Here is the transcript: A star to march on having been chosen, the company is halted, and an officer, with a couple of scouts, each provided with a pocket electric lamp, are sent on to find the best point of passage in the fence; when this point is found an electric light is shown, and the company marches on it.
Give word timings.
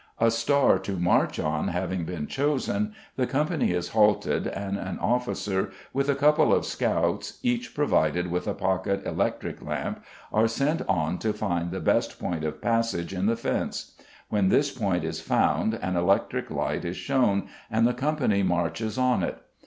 A 0.17 0.31
star 0.31 0.79
to 0.79 0.93
march 0.97 1.37
on 1.39 1.67
having 1.67 2.05
been 2.05 2.25
chosen, 2.25 2.95
the 3.17 3.27
company 3.27 3.69
is 3.71 3.89
halted, 3.89 4.47
and 4.47 4.75
an 4.75 4.97
officer, 4.97 5.69
with 5.93 6.09
a 6.09 6.15
couple 6.15 6.51
of 6.51 6.65
scouts, 6.65 7.37
each 7.43 7.75
provided 7.75 8.31
with 8.31 8.47
a 8.47 8.55
pocket 8.55 9.05
electric 9.05 9.61
lamp, 9.61 10.03
are 10.33 10.47
sent 10.47 10.81
on 10.89 11.19
to 11.19 11.33
find 11.33 11.69
the 11.69 11.79
best 11.79 12.17
point 12.19 12.43
of 12.43 12.63
passage 12.63 13.13
in 13.13 13.27
the 13.27 13.35
fence; 13.37 13.91
when 14.29 14.49
this 14.49 14.71
point 14.71 15.03
is 15.03 15.21
found 15.21 15.75
an 15.75 15.95
electric 15.95 16.49
light 16.49 16.83
is 16.83 16.97
shown, 16.97 17.47
and 17.69 17.85
the 17.85 17.93
company 17.93 18.41
marches 18.41 18.97
on 18.97 19.21
it. 19.21 19.37